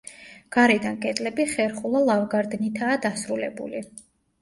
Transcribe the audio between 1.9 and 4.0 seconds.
ლავგარდნითაა დასრულებული.